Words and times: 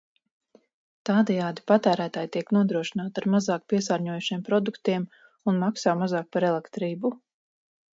Tādējādi 1.09 1.63
patērētāji 1.73 2.31
tiek 2.37 2.49
nodrošināti 2.59 3.23
ar 3.25 3.29
mazāk 3.37 3.69
piesārņojošiem 3.75 4.45
produktiem 4.51 5.09
un 5.53 5.65
maksā 5.69 5.99
mazāk 6.05 6.35
par 6.37 6.53
elektrību. 6.55 7.19